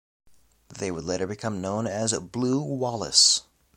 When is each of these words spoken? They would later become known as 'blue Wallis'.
They 0.69 0.89
would 0.89 1.03
later 1.03 1.27
become 1.27 1.61
known 1.61 1.85
as 1.85 2.17
'blue 2.17 2.59
Wallis'. 2.59 3.43